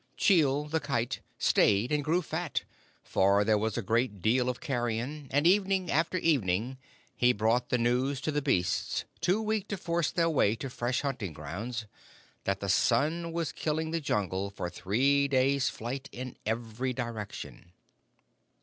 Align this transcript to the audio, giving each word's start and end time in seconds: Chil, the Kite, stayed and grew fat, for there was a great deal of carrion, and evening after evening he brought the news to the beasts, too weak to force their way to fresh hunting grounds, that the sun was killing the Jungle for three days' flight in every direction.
Chil, 0.17 0.63
the 0.65 0.79
Kite, 0.79 1.19
stayed 1.37 1.91
and 1.91 2.03
grew 2.03 2.23
fat, 2.23 2.63
for 3.03 3.43
there 3.43 3.55
was 3.59 3.77
a 3.77 3.83
great 3.83 4.19
deal 4.19 4.49
of 4.49 4.59
carrion, 4.59 5.27
and 5.29 5.45
evening 5.45 5.91
after 5.91 6.17
evening 6.17 6.79
he 7.15 7.33
brought 7.33 7.69
the 7.69 7.77
news 7.77 8.19
to 8.21 8.31
the 8.31 8.41
beasts, 8.41 9.05
too 9.19 9.39
weak 9.39 9.67
to 9.67 9.77
force 9.77 10.09
their 10.09 10.27
way 10.27 10.55
to 10.55 10.71
fresh 10.71 11.01
hunting 11.01 11.33
grounds, 11.33 11.85
that 12.45 12.61
the 12.61 12.67
sun 12.67 13.31
was 13.31 13.51
killing 13.51 13.91
the 13.91 14.01
Jungle 14.01 14.49
for 14.49 14.71
three 14.71 15.27
days' 15.27 15.69
flight 15.69 16.09
in 16.11 16.35
every 16.47 16.93
direction. 16.93 17.71